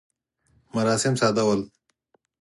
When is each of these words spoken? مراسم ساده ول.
مراسم 0.75 1.13
ساده 1.19 1.43
ول. 1.47 1.61